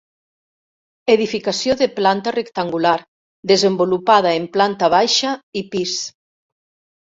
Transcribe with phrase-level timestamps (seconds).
[1.15, 2.95] Edificació de planta rectangular,
[3.53, 5.97] desenvolupada en planta baixa i pis.